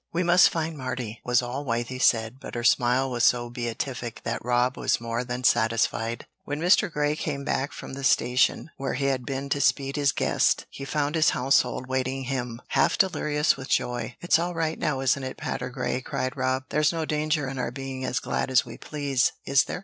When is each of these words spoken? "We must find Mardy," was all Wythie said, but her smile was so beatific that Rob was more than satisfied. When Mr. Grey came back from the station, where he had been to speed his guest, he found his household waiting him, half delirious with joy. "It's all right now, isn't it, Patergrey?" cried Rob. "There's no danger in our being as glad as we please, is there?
"We 0.11 0.23
must 0.23 0.49
find 0.49 0.75
Mardy," 0.75 1.19
was 1.23 1.43
all 1.43 1.63
Wythie 1.63 2.01
said, 2.01 2.39
but 2.39 2.55
her 2.55 2.63
smile 2.63 3.11
was 3.11 3.23
so 3.23 3.51
beatific 3.51 4.23
that 4.23 4.43
Rob 4.43 4.75
was 4.75 4.99
more 4.99 5.23
than 5.23 5.43
satisfied. 5.43 6.25
When 6.43 6.59
Mr. 6.59 6.91
Grey 6.91 7.15
came 7.15 7.45
back 7.45 7.71
from 7.71 7.93
the 7.93 8.03
station, 8.03 8.71
where 8.77 8.95
he 8.95 9.05
had 9.05 9.27
been 9.27 9.47
to 9.49 9.61
speed 9.61 9.97
his 9.97 10.11
guest, 10.11 10.65
he 10.71 10.85
found 10.85 11.13
his 11.13 11.29
household 11.37 11.85
waiting 11.85 12.23
him, 12.23 12.63
half 12.69 12.97
delirious 12.97 13.55
with 13.57 13.69
joy. 13.69 14.15
"It's 14.21 14.39
all 14.39 14.55
right 14.55 14.79
now, 14.79 15.01
isn't 15.01 15.23
it, 15.23 15.37
Patergrey?" 15.37 16.01
cried 16.03 16.35
Rob. 16.35 16.63
"There's 16.69 16.91
no 16.91 17.05
danger 17.05 17.47
in 17.47 17.59
our 17.59 17.69
being 17.69 18.03
as 18.03 18.17
glad 18.19 18.49
as 18.49 18.65
we 18.65 18.79
please, 18.79 19.33
is 19.45 19.65
there? 19.65 19.79